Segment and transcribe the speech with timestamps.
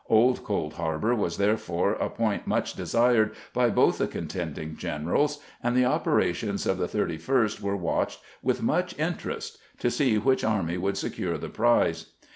[0.09, 5.77] Old Cold Harbor was therefore a point much desired by both the contending generals, and
[5.77, 10.97] the operations of the 31st were watched with much interest to see which army would
[10.97, 12.13] secure the prize.